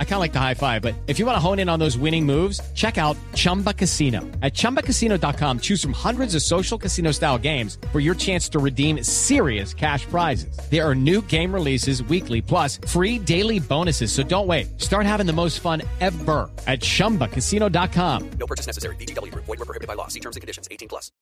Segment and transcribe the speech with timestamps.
[0.00, 1.78] I kind of like the high five, but if you want to hone in on
[1.78, 4.22] those winning moves, check out Chumba Casino.
[4.42, 9.04] At ChumbaCasino.com, choose from hundreds of social casino style games for your chance to redeem
[9.04, 10.58] serious cash prizes.
[10.68, 14.10] There are new game releases weekly, plus free daily bonuses.
[14.10, 14.80] So don't wait.
[14.80, 18.30] Start having the most fun ever at ChumbaCasino.com.
[18.40, 18.96] No purchase necessary.
[18.96, 19.32] BGW.
[19.32, 20.08] Void were prohibited by law.
[20.08, 20.66] See terms and conditions.
[20.72, 21.12] 18 plus.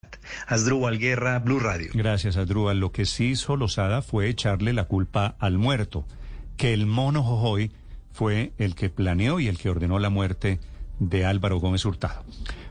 [0.49, 1.91] Asdrúbal Guerra, Blue Radio.
[1.93, 2.81] Gracias, Asdrúbal.
[2.81, 6.05] Lo que sí hizo Lozada fue echarle la culpa al muerto.
[6.57, 7.71] que el mono Jojoy
[8.17, 10.59] fue el que planeó y el que ordenó la muerte
[10.99, 12.25] de Álvaro Gómez Hurtado.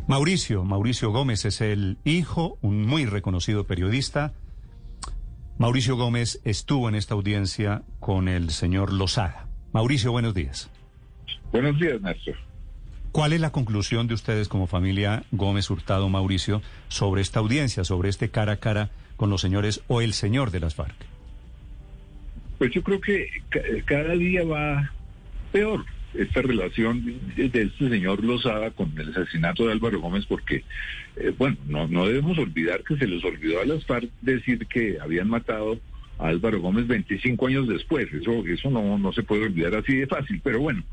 [0.08, 4.34] Mauricio, Mauricio Gómez es el hijo, un muy reconocido periodista.
[5.60, 9.46] Mauricio Gómez estuvo en esta audiencia con el señor Lozada.
[9.72, 10.72] Mauricio, buenos días.
[11.52, 12.38] Buenos días, Néstor.
[13.12, 18.10] ¿Cuál es la conclusión de ustedes como familia Gómez Hurtado, Mauricio, sobre esta audiencia, sobre
[18.10, 20.96] este cara a cara con los señores o el señor de las FARC?
[22.58, 23.28] Pues yo creo que
[23.86, 24.95] cada día va
[25.56, 30.66] peor esta relación de este señor Lozada con el asesinato de Álvaro Gómez, porque,
[31.16, 34.98] eh, bueno, no, no debemos olvidar que se les olvidó a las FARC decir que
[35.00, 35.80] habían matado
[36.20, 38.12] a Álvaro Gómez 25 años después.
[38.14, 40.42] Eso, eso no, no se puede olvidar así de fácil.
[40.44, 40.84] Pero bueno,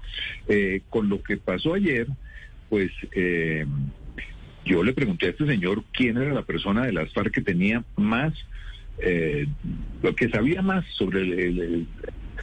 [0.47, 2.07] eh, con lo que pasó ayer,
[2.69, 3.67] pues eh,
[4.65, 7.83] yo le pregunté a este señor quién era la persona de las FARC que tenía
[7.97, 8.33] más
[8.99, 9.47] eh,
[10.03, 11.87] lo que sabía más sobre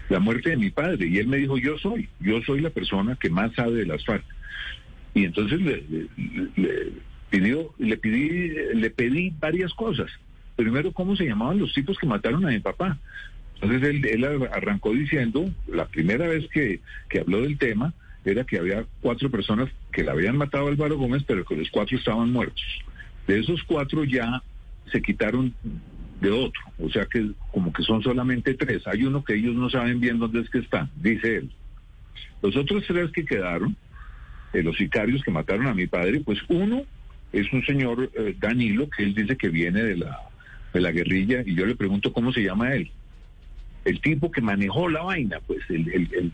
[0.09, 1.07] la muerte de mi padre.
[1.07, 4.03] Y él me dijo, yo soy, yo soy la persona que más sabe de las
[4.05, 4.23] FARC.
[5.13, 5.83] Y entonces le,
[7.29, 10.09] pidió, le pedí, le pedí varias cosas.
[10.55, 12.97] Primero, cómo se llamaban los tipos que mataron a mi papá.
[13.55, 17.93] Entonces él, él arrancó diciendo, la primera vez que, que habló del tema,
[18.25, 21.69] era que había cuatro personas que le habían matado a Álvaro Gómez, pero que los
[21.69, 22.63] cuatro estaban muertos.
[23.27, 24.41] De esos cuatro ya
[24.91, 25.53] se quitaron
[26.21, 26.61] de otro.
[26.79, 28.85] O sea que como que son solamente tres.
[28.87, 31.51] Hay uno que ellos no saben bien dónde es que está, dice él.
[32.41, 33.75] Los otros tres que quedaron,
[34.53, 36.83] eh, los sicarios que mataron a mi padre, pues uno
[37.31, 40.19] es un señor eh, Danilo, que él dice que viene de la,
[40.73, 42.89] de la guerrilla, y yo le pregunto cómo se llama él.
[43.85, 46.31] El tipo que manejó la vaina, pues el, el,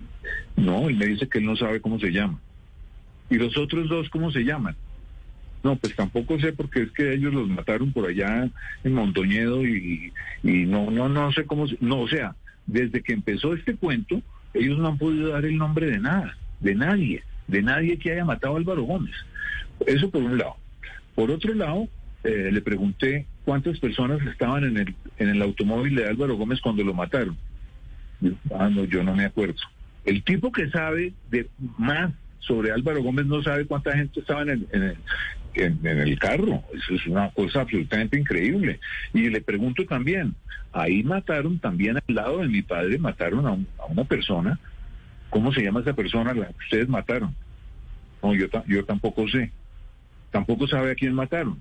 [0.56, 2.40] no, él me dice que él no sabe cómo se llama.
[3.30, 4.76] Y los otros dos, ¿cómo se llaman?
[5.66, 8.48] No, pues tampoco sé porque es que ellos los mataron por allá
[8.84, 12.36] en Montoñedo y, no, no, no sé cómo, no, o sea,
[12.68, 14.22] desde que empezó este cuento,
[14.53, 18.24] ellos no han podido dar el nombre de nada, de nadie, de nadie que haya
[18.24, 19.16] matado a Álvaro Gómez.
[19.88, 20.56] Eso por un lado.
[21.16, 21.88] Por otro lado,
[22.24, 26.84] eh, le pregunté cuántas personas estaban en el, en el automóvil de Álvaro Gómez cuando
[26.84, 27.36] lo mataron.
[28.53, 29.56] Ah, no, yo no me acuerdo.
[30.06, 31.50] El tipo que sabe de
[31.80, 32.14] más
[32.46, 34.97] sobre Álvaro Gómez no sabe cuánta gente estaba en el, en, el
[36.20, 36.64] carro.
[36.74, 38.80] Eso es una cosa absolutamente increíble.
[39.14, 40.36] Y le pregunto también,
[40.72, 43.58] ahí mataron también al lado de mi padre, mataron a,
[43.88, 44.60] una persona.
[45.30, 47.36] ¿Cómo se llama esa persona la que ustedes mataron?
[48.22, 49.52] No, yo, yo tampoco sé.
[50.32, 51.60] Tampoco sabe a quién mataron.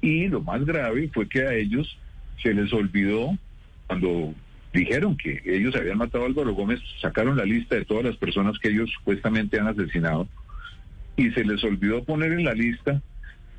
[0.00, 1.98] Y lo más grave fue que a ellos
[2.42, 3.36] se les olvidó
[3.86, 4.34] cuando
[4.72, 8.58] dijeron que ellos habían matado a Álvaro Gómez, sacaron la lista de todas las personas
[8.58, 10.28] que ellos supuestamente han asesinado
[11.16, 13.00] y se les olvidó poner en la lista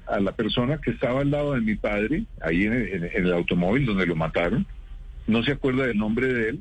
[0.08, 4.06] a la persona que estaba al lado de mi padre, ahí en el, automóvil donde
[4.06, 4.66] lo mataron,
[5.28, 6.60] no se acuerda del nombre de él,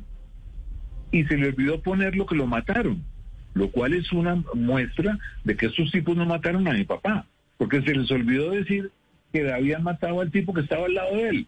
[1.13, 3.03] y se le olvidó poner lo que lo mataron,
[3.55, 7.83] lo cual es una muestra de que estos tipos no mataron a mi papá, porque
[7.83, 8.91] se les olvidó decir
[9.33, 11.47] que habían matado al tipo que estaba al lado de él.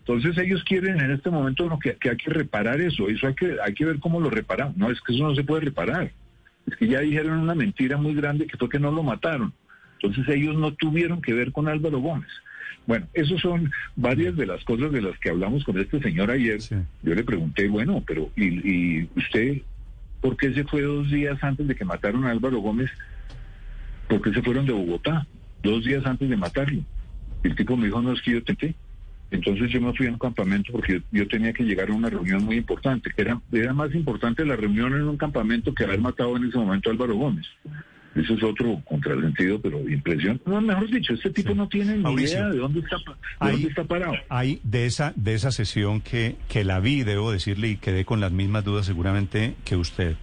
[0.00, 3.56] Entonces ellos quieren en este momento que, que, hay que reparar eso, eso hay que,
[3.62, 4.76] hay que ver cómo lo reparamos.
[4.76, 6.10] No, es que eso no se puede reparar.
[6.66, 9.52] Es que ya dijeron una mentira muy grande que fue que no lo mataron.
[10.00, 12.30] Entonces ellos no tuvieron que ver con Álvaro Gómez.
[12.86, 16.58] Bueno, esas son varias de las cosas de las que hablamos con este señor ayer.
[17.02, 19.60] Yo le pregunté, bueno, pero ¿y, usted
[20.22, 22.90] por qué se fue dos días antes de que mataron a Álvaro Gómez?
[24.08, 25.26] ¿Por qué se fueron de Bogotá?
[25.62, 26.82] Dos días antes de matarlo.
[27.42, 28.74] El tipo me dijo, no, es que yo tenté.
[29.30, 32.42] Entonces yo me fui a un campamento porque yo, tenía que llegar a una reunión
[32.44, 36.38] muy importante, que era, era más importante la reunión en un campamento que haber matado
[36.38, 37.46] en ese momento a Álvaro Gómez.
[38.18, 40.40] Eso es otro contrasentido, pero impresión.
[40.44, 42.96] No, mejor dicho, este tipo no tiene ni idea de dónde está,
[43.40, 44.14] dónde está parado.
[44.28, 48.20] Hay de esa, de esa sesión que, que la vi, debo decirle, y quedé con
[48.20, 50.16] las mismas dudas seguramente que usted.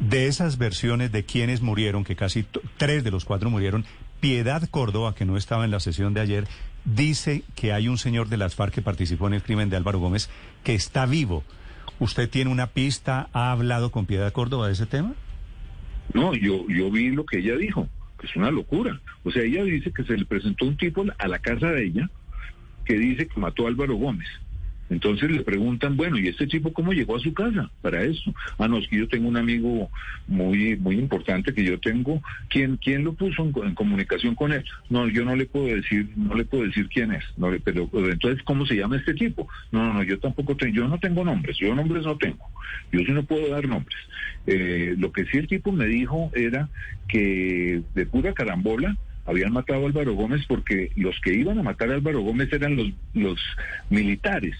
[0.00, 2.44] De esas versiones de quienes murieron, que casi
[2.76, 3.84] tres de los cuatro murieron,
[4.20, 6.46] Piedad Córdoba, que no estaba en la sesión de ayer,
[6.84, 9.98] dice que hay un señor de las FARC que participó en el crimen de Álvaro
[9.98, 10.28] Gómez
[10.62, 11.44] que está vivo.
[12.00, 13.28] ¿Usted tiene una pista?
[13.32, 15.14] ¿Ha hablado con Piedad Córdoba de ese tema?
[16.12, 19.00] No, yo, yo vi lo que ella dijo, que es una locura.
[19.22, 22.10] O sea, ella dice que se le presentó un tipo a la casa de ella
[22.84, 24.28] que dice que mató a Álvaro Gómez.
[24.90, 28.34] Entonces le preguntan, bueno, ¿y este tipo cómo llegó a su casa para eso?
[28.58, 29.90] Ah, no, es que yo tengo un amigo
[30.26, 32.22] muy muy importante que yo tengo.
[32.48, 34.64] ¿Quién, quién lo puso en, comunicación con él?
[34.90, 37.24] No, yo no le puedo decir, no le puedo decir quién es.
[37.36, 39.48] No le, pero entonces, ¿cómo se llama este tipo?
[39.72, 42.46] No, no, no, yo tampoco tengo, yo no tengo nombres, yo nombres no tengo.
[42.92, 43.98] Yo sí no puedo dar nombres.
[44.46, 46.68] Eh, lo que sí el tipo me dijo era
[47.08, 48.96] que de pura carambola,
[49.26, 52.76] habían matado a Álvaro Gómez porque los que iban a matar a Álvaro Gómez eran
[52.76, 53.40] los, los
[53.88, 54.54] militares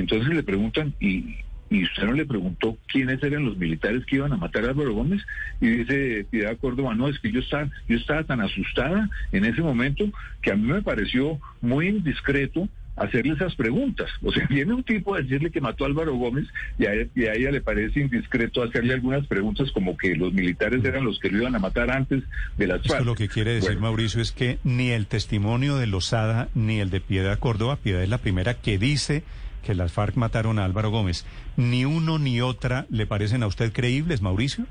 [0.00, 1.36] entonces le preguntan, ¿y,
[1.70, 4.94] y usted no le preguntó quiénes eran los militares que iban a matar a Álvaro
[4.94, 5.22] Gómez?
[5.60, 9.60] Y dice Piedad Córdoba, no, es que yo estaba, yo estaba tan asustada en ese
[9.60, 10.04] momento
[10.40, 12.68] que a mí me pareció muy indiscreto
[12.98, 14.08] hacerle esas preguntas.
[14.22, 16.46] O sea, viene un tipo a decirle que mató a Álvaro Gómez
[16.78, 21.18] y a, ella le parece indiscreto hacerle algunas preguntas como que los militares eran los
[21.18, 22.22] que lo iban a matar antes
[22.56, 23.04] de las FARC.
[23.04, 27.00] lo que quiere decir Mauricio es que ni el testimonio de Lozada ni el de
[27.00, 29.22] Piedad Córdoba, Piedad es la primera que dice
[29.62, 31.26] que las FARC mataron a Álvaro Gómez,
[31.56, 34.66] ¿ni uno ni otra le parecen a usted creíbles, Mauricio?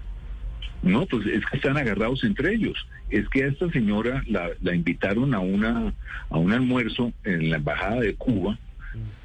[0.84, 2.88] No, pues es que están agarrados entre ellos.
[3.10, 5.94] Es que a esta señora la, la invitaron a una
[6.30, 8.60] a un almuerzo en la embajada de Cuba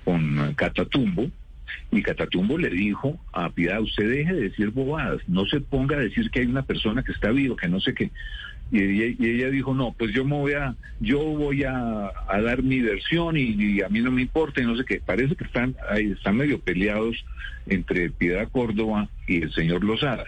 [0.05, 1.31] con Catatumbo
[1.91, 6.01] y Catatumbo le dijo a Piedad, usted deje de decir bobadas, no se ponga a
[6.01, 8.11] decir que hay una persona que está vivo, que no sé qué.
[8.73, 13.37] Y ella, dijo, no, pues yo me voy a, yo voy a, dar mi versión
[13.37, 14.99] y, a mí no me importa y no sé qué.
[15.05, 17.23] Parece que están, ahí, están medio peleados
[17.67, 20.25] entre Piedad Córdoba y el señor Lozada.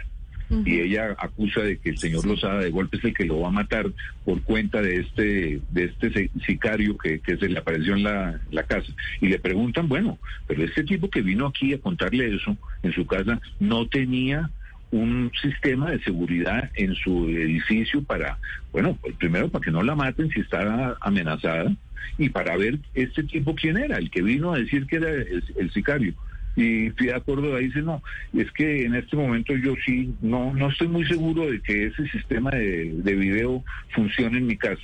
[0.66, 3.48] Y ella acusa de que el señor Lozada de golpe es el que lo va
[3.48, 3.90] a matar
[4.26, 8.92] por cuenta de este, de este sicario que, se le apareció en la, la casa.
[9.22, 13.06] Y le preguntan, bueno, pero este tipo que vino aquí a contarle eso en su
[13.06, 14.50] casa no tenía
[14.94, 18.38] un sistema de seguridad en su edificio para,
[18.72, 21.74] bueno, pues primero para que no la maten si está amenazada
[22.16, 25.70] y para ver este tipo quién era, el que vino a decir que era el,
[25.72, 26.14] sicario.
[26.54, 28.00] Y Fidel Córdoba dice, no,
[28.32, 32.06] es que en este momento yo sí, no, no estoy muy seguro de que ese
[32.10, 34.82] sistema de, de video funcione en mi casa.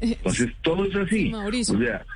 [0.00, 1.30] Eh, Entonces, todo es así.
[1.34, 2.06] O sea,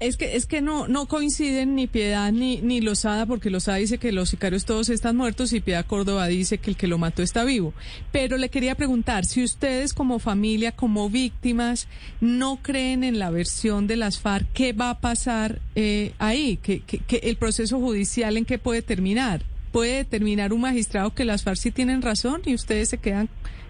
[0.00, 3.98] es que, es que no, no coinciden ni Piedad ni, ni Lozada, porque Lozada dice
[3.98, 7.22] que los sicarios todos están muertos y Piedad Córdoba dice que el que lo mató
[7.22, 7.72] está vivo.
[8.10, 11.86] Pero le quería preguntar, si ustedes como familia, como víctimas,
[12.20, 16.58] no creen en la versión de las FARC, ¿qué va a pasar eh, ahí?
[16.62, 19.42] ¿Qué, qué, el proceso judicial en qué puede terminar?
[19.70, 23.28] ¿Puede determinar un magistrado que las FARC sí tienen razón y ustedes se quedan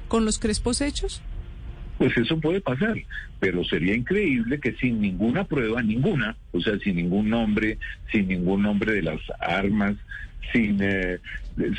[0.08, 1.22] con los crespos hechos?
[1.98, 2.96] Pues eso puede pasar,
[3.38, 7.78] pero sería increíble que sin ninguna prueba, ninguna, o sea, sin ningún nombre,
[8.10, 9.94] sin ningún nombre de las armas,
[10.52, 11.18] sin eh,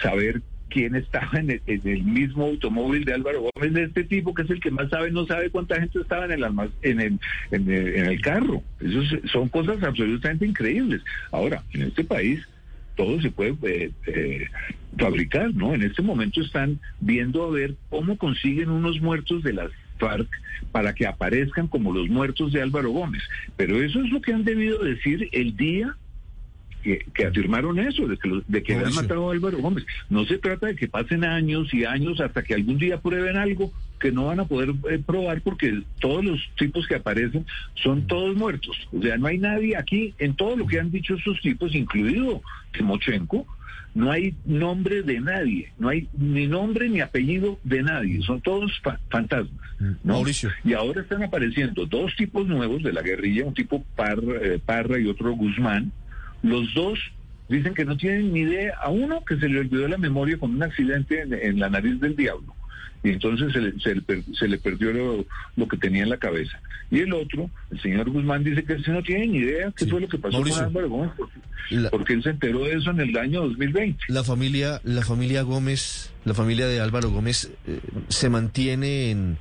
[0.02, 4.50] saber quién estaba en el, mismo automóvil de Álvaro Gómez, de este tipo que es
[4.50, 6.44] el que más sabe, no sabe cuánta gente estaba en el,
[6.82, 7.20] en el,
[7.52, 8.62] en el, en el carro.
[8.80, 9.02] Eso
[9.32, 11.02] son cosas absolutamente increíbles.
[11.32, 12.42] Ahora, en este país
[12.96, 14.48] todo se puede eh, eh,
[14.98, 15.74] fabricar, ¿no?
[15.74, 20.28] En este momento están viendo a ver cómo consiguen unos muertos de las FARC
[20.72, 23.24] para que aparezcan como los muertos de Álvaro Gómez.
[23.56, 25.96] Pero eso es lo que han debido decir el día
[26.86, 29.86] que, afirmaron eso, de que, de que habían matado a Álvaro Gómez.
[30.10, 33.72] No se trata de que pasen años y años hasta que algún día prueben algo
[34.00, 37.46] que no van a poder eh, probar porque todos los tipos que aparecen
[37.76, 38.78] son todos muertos.
[38.94, 42.42] O sea, no hay nadie aquí en todo lo que han dicho esos tipos, incluido
[42.74, 43.48] Timochenko,
[43.96, 48.72] no hay nombre de nadie, no hay ni nombre ni apellido de nadie, son todos
[49.10, 49.58] fantasmas.
[49.80, 49.92] Mm.
[50.04, 50.52] Mauricio.
[50.66, 55.08] Y ahora están apareciendo dos tipos nuevos de la guerrilla, un tipo eh, Parra y
[55.08, 55.94] otro Guzmán.
[56.46, 57.00] Los dos
[57.50, 60.52] dicen que no tienen ni idea, a uno que se le olvidó la memoria con
[60.52, 62.56] un accidente en la nariz del diablo
[63.06, 64.92] y entonces se le, se le, perdió
[65.56, 66.60] lo, que tenía en la cabeza.
[66.90, 70.02] Y el otro, el señor Guzmán, dice que él no tiene ni idea qué fue
[70.02, 71.12] lo que pasó con Álvaro Gómez,
[71.92, 74.06] porque, él se enteró de eso en el año 2020.
[74.08, 79.38] La familia, la familia Gómez, la familia de Álvaro Gómez, eh, se mantiene en,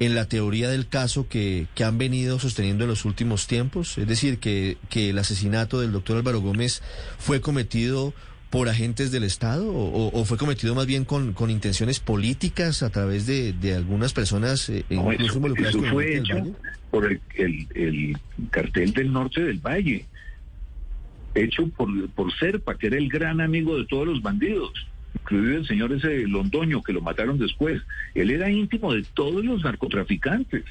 [0.00, 4.08] en la teoría del caso que, que han venido sosteniendo en los últimos tiempos, es
[4.08, 6.82] decir, que, que el asesinato del doctor Álvaro Gómez
[7.18, 8.12] fue cometido
[8.54, 13.26] por agentes del Estado o, fue cometido más bien con, con intenciones políticas a través
[13.26, 16.36] de, de algunas personas eh, incluso eso, fue hecho
[16.88, 17.20] por el,
[17.74, 18.16] el,
[18.50, 20.04] cartel del norte del Valle,
[21.34, 24.70] hecho por, por Serpa, que era el gran amigo de todos los bandidos
[25.14, 27.82] incluido el señor ese Londoño que lo mataron después.
[28.14, 30.64] Él era íntimo de todos los narcotraficantes.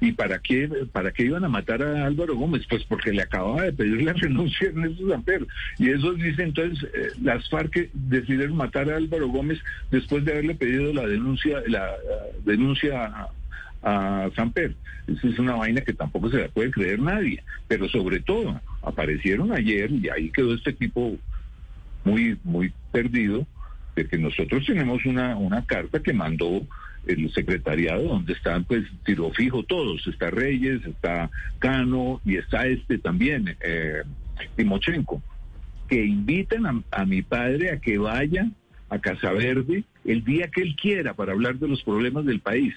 [0.00, 2.62] ¿Y para qué, para qué iban a matar a Álvaro Gómez?
[2.68, 5.46] Pues porque le acababa de pedir la renuncia a Ernesto Samper.
[5.78, 9.58] Y eso dice entonces, eh, las FARC decidieron matar a Álvaro Gómez
[9.90, 11.90] después de haberle pedido la denuncia, la,
[12.44, 13.28] denuncia
[13.82, 14.74] a Samper.
[15.06, 17.42] Esa es una vaina que tampoco se la puede creer nadie.
[17.68, 21.16] Pero sobre todo, aparecieron ayer y ahí quedó este tipo
[22.04, 23.46] muy, muy perdido,
[23.96, 26.66] de que nosotros tenemos una, una carta que mandó
[27.06, 32.98] el secretariado donde están pues tiro fijo todos, está Reyes, está Cano y está este
[32.98, 34.02] también, eh,
[34.56, 35.22] Timochenko,
[35.88, 38.50] que invitan a, a mi padre a que vaya
[38.88, 42.74] a Casa Verde el día que él quiera para hablar de los problemas del país.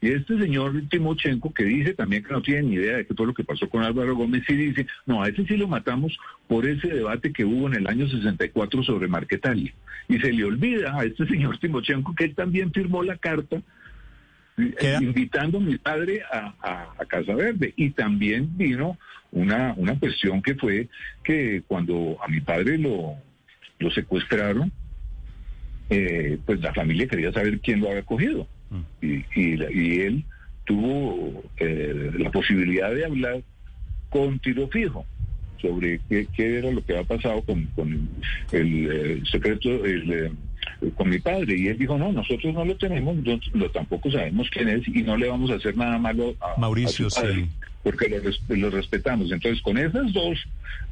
[0.00, 3.26] Y este señor Timochenko, que dice también que no tiene ni idea de qué fue
[3.26, 6.66] lo que pasó con Álvaro Gómez, y dice, no, a ese sí lo matamos por
[6.66, 9.72] ese debate que hubo en el año 64 sobre Marquetalia.
[10.08, 13.60] Y se le olvida a este señor Timochenko que él también firmó la carta
[14.56, 17.72] eh, invitando a mi padre a, a- a Casa Verde.
[17.76, 18.98] Y también vino
[19.32, 20.88] una, una cuestión que fue
[21.24, 23.14] que cuando a mi padre lo,
[23.80, 24.70] lo secuestraron,
[25.90, 28.46] eh, pues la familia quería saber quién lo había cogido.
[29.00, 30.24] Y, y, la- y él
[30.64, 33.42] tuvo eh, la posibilidad de hablar
[34.10, 35.06] con tiro fijo
[35.60, 38.08] sobre qué, qué era lo que había pasado con, con
[38.52, 40.30] el eh, secreto, el, eh,
[40.96, 41.56] con mi padre.
[41.58, 45.02] Y él dijo, no, nosotros no lo tenemos, no, lo- tampoco sabemos quién es y
[45.02, 47.48] no le vamos a hacer nada malo a, Mauricio, a su padre, sí.
[47.82, 48.08] porque
[48.48, 49.32] lo, lo respetamos.
[49.32, 50.38] Entonces, con esos dos,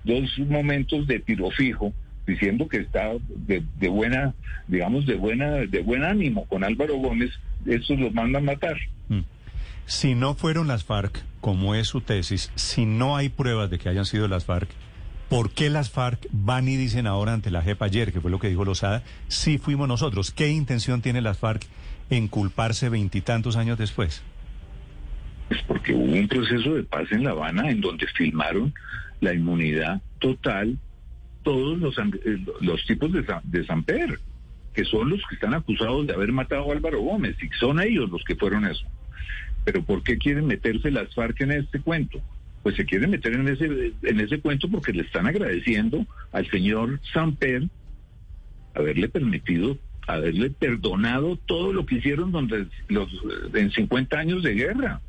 [0.05, 1.93] dos momentos de tiro fijo,
[2.27, 3.13] diciendo que está
[3.47, 4.35] de, de buena,
[4.67, 7.31] digamos, de buena, de buen ánimo con Álvaro Gómez,
[7.67, 8.77] estos los mandan matar.
[9.09, 9.21] Mm.
[9.87, 13.89] Si no fueron las FARC, como es su tesis, si no hay pruebas de que
[13.89, 14.69] hayan sido las FARC,
[15.29, 18.41] ¿por qué las FARC van y dicen ahora ante la JEP ayer, que fue lo
[18.41, 20.33] que dijo Lozada, sí fuimos nosotros?
[20.33, 21.67] ¿Qué intención tiene las FARC
[22.11, 24.23] en culparse veintitantos años después?
[25.51, 28.75] Es porque hubo un proceso de paz en La Habana en donde filmaron
[29.21, 30.79] la inmunidad total
[31.43, 34.19] todos los, eh, los tipos de, de Samper,
[34.77, 38.11] que son los que están acusados de haber matado a Álvaro Gómez, y son ellos
[38.11, 38.85] los que fueron eso.
[39.65, 42.21] Pero ¿por qué quieren meterse las FARC en este cuento?
[42.63, 47.01] Pues se quieren meter en ese, en ese cuento porque le están agradeciendo al señor
[47.15, 47.69] Samper
[48.75, 53.09] haberle permitido, haberle perdonado todo lo que hicieron donde los,
[53.55, 55.01] en 50 años de guerra.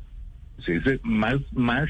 [0.64, 1.88] Sí, es más, más,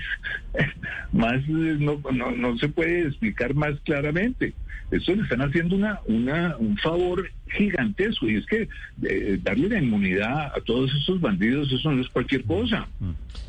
[1.13, 4.55] más, eh, no, no, no se puede explicar más claramente.
[4.91, 8.69] Eso le están haciendo una, una, un favor gigantesco y es que
[9.03, 12.89] eh, darle la inmunidad a todos esos bandidos, eso no es cualquier cosa.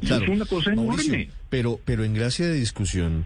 [0.02, 1.32] Claro, es una cosa Mauricio, enorme.
[1.50, 3.26] Pero, pero en gracia de discusión,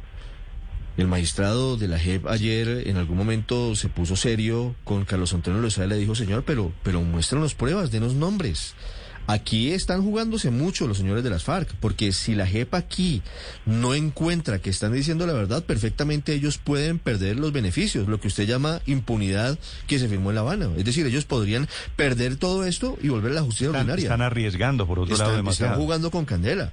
[0.95, 5.59] el magistrado de la JEP ayer en algún momento se puso serio con Carlos Antonio
[5.59, 8.75] Lozada y le dijo, señor, pero, pero muéstranos pruebas, denos nombres.
[9.25, 13.21] Aquí están jugándose mucho los señores de las FARC, porque si la JEP aquí
[13.65, 18.27] no encuentra que están diciendo la verdad, perfectamente ellos pueden perder los beneficios, lo que
[18.27, 20.69] usted llama impunidad que se firmó en La Habana.
[20.77, 24.03] Es decir, ellos podrían perder todo esto y volver a la justicia Están, ordinaria.
[24.03, 25.75] están arriesgando, por otro lado, Están- están demasiado.
[25.81, 26.71] jugando con candela.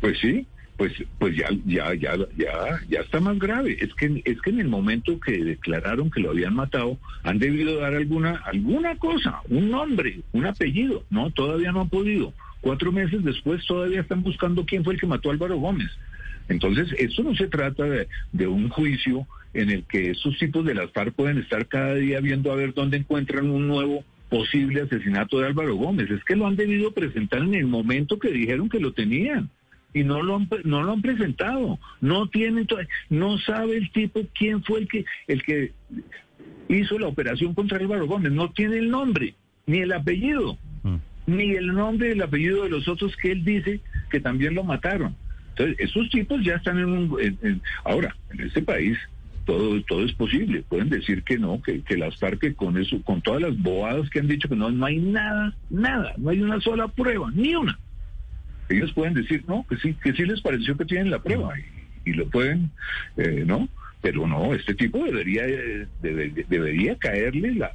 [0.00, 0.46] Pues sí,
[0.80, 3.76] pues, pues ya, ya, ya, ya, ya está más grave.
[3.80, 7.80] Es que, es que en el momento que declararon que lo habían matado, han debido
[7.80, 11.04] dar alguna, alguna cosa, un nombre, un apellido.
[11.10, 12.32] No, todavía no han podido.
[12.62, 15.90] Cuatro meses después todavía están buscando quién fue el que mató a Álvaro Gómez.
[16.48, 20.76] Entonces, esto no se trata de, de un juicio en el que esos tipos de
[20.76, 25.40] las FARC pueden estar cada día viendo a ver dónde encuentran un nuevo posible asesinato
[25.40, 26.10] de Álvaro Gómez.
[26.10, 29.50] Es que lo han debido presentar en el momento que dijeron que lo tenían
[29.92, 31.78] y no lo han, no lo han presentado.
[32.00, 32.66] No tienen,
[33.08, 35.72] no sabe el tipo quién fue el que el que
[36.68, 38.32] hizo la operación contra Álvaro Gómez.
[38.32, 39.34] No tiene el nombre
[39.66, 40.96] ni el apellido, Mm.
[41.26, 43.80] ni el nombre y el apellido de los otros que él dice
[44.10, 45.14] que también lo mataron.
[45.50, 47.20] Entonces, esos tipos ya están en un...
[47.20, 48.96] en- en- ahora, en este país
[49.44, 50.62] todo, todo es posible.
[50.68, 54.20] Pueden decir que no, que, que las FARC con eso, con todas las bobadas que
[54.20, 57.78] han dicho que no, no hay nada, nada, no hay una sola prueba, ni una.
[58.70, 62.10] Ellos pueden decir no, que sí, que sí les pareció que tienen la prueba y,
[62.10, 62.70] y lo pueden,
[63.16, 63.68] eh, ¿no?
[64.00, 67.72] Pero no, este tipo debería, eh, debe- debería caerle la-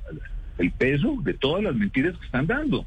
[0.57, 2.85] el peso de todas las mentiras que están dando,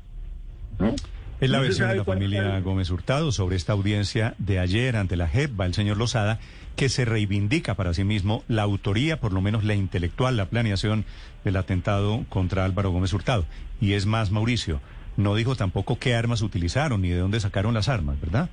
[0.79, 0.95] ¿no?
[1.41, 5.29] Es la versión de la familia Gómez Hurtado sobre esta audiencia de ayer ante la
[5.29, 6.41] JEP, va el señor Lozada,
[6.75, 11.05] que se reivindica para sí mismo la autoría, por lo menos la intelectual, la planeación
[11.45, 13.47] del atentado contra Álvaro Gómez Hurtado.
[13.81, 14.81] Y es más, Mauricio,
[15.19, 18.49] no dijo tampoco qué armas utilizaron ni de dónde sacaron las armas, ¿verdad?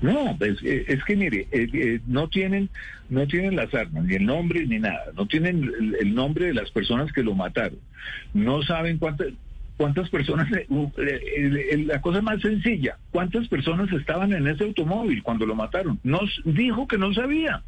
[0.00, 2.70] No, pues, eh, es que mire, eh, eh, no tienen,
[3.10, 5.06] no tienen las armas, ni el nombre, ni nada.
[5.16, 5.68] No tienen
[6.00, 7.80] el, nombre de las personas que lo mataron.
[8.32, 9.32] No saben cuántas,
[9.76, 10.48] cuántas personas.
[10.52, 15.98] eh, eh, la cosa más sencilla, cuántas personas estaban en ese automóvil cuando lo mataron.
[16.04, 17.64] Nos dijo que no sabía.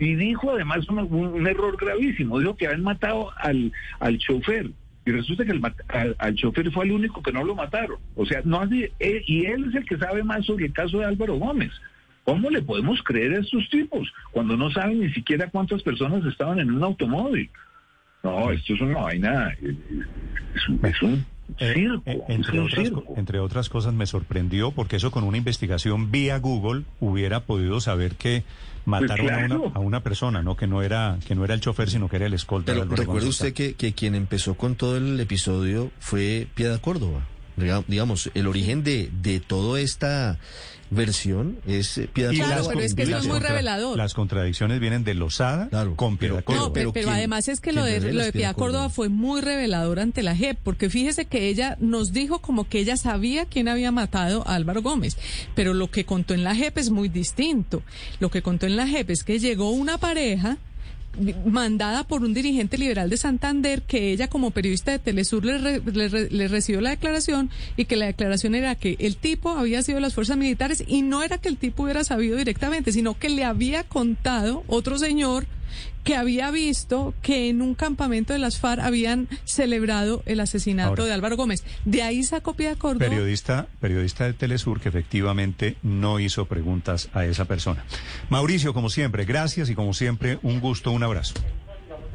[0.00, 2.40] Y dijo además un error gravísimo.
[2.40, 4.70] Dijo que habían matado al, al chofer.
[5.04, 7.98] Y resulta que el al, al chofer fue el único que no lo mataron.
[8.14, 10.98] O sea, no hace- eh, y él es el que sabe más sobre el caso
[10.98, 11.72] de Álvaro Gómez.
[12.24, 16.60] ¿Cómo le podemos creer a estos tipos cuando no saben ni siquiera cuántas personas estaban
[16.60, 17.50] en un automóvil?
[18.22, 19.76] No, esto es una vaina, eh,
[20.54, 21.26] es, un- es un
[21.58, 22.02] Eh, circo.
[22.06, 27.40] eh, otras, entre otras cosas me sorprendió porque eso con una investigación vía Google hubiera
[27.40, 28.44] podido saber que
[28.84, 29.62] mataron a, Pues claro.
[29.62, 32.16] una, a una persona, no que no era que no era el chofer sino que
[32.16, 32.72] era el escolta.
[32.72, 37.26] de Pero recuerde usted que, que quien empezó con todo el episodio fue Piedad Córdoba.
[37.56, 40.38] Diga- Digamos, el origen de, de toda esta
[40.90, 42.72] versión es eh, Piedad Claro, Córdoba.
[42.74, 43.48] pero es que eso es muy Córdoba.
[43.48, 43.96] revelador.
[43.96, 46.66] Las contradicciones vienen de Lozada Claro, con Piedad pero- Córdoba.
[46.66, 48.72] No, pero, pero pero ¿quién- además es que lo de, lo de Piedad Piedad Córdoba
[48.80, 48.88] Córdoba?
[48.94, 52.98] fue muy revelador ante la JEP, porque fíjese que ella nos dijo como que ella
[52.98, 55.16] sabía quién había matado a Álvaro Gómez,
[55.54, 57.82] pero lo que contó en la JEP es muy distinto.
[58.20, 60.58] Lo que contó en la JEP es que llegó una pareja
[61.44, 66.08] mandada por un dirigente liberal de Santander que ella como periodista de Telesur le, le
[66.08, 70.00] re- le recibió la declaración y que la declaración era que el tipo había sido
[70.00, 73.44] las fuerzas militares y no era que el tipo hubiera sabido directamente, sino que le
[73.44, 75.46] había contado otro señor
[76.04, 81.04] que había visto que en un campamento de las FARC habían celebrado el asesinato Ahora.
[81.04, 81.64] de Álvaro Gómez.
[81.84, 83.08] De ahí sacó Pia Córdoba.
[83.08, 87.84] Periodista, periodista de Telesur que efectivamente no hizo preguntas a esa persona.
[88.30, 91.34] Mauricio, como siempre, gracias y como siempre, un gusto, un abrazo.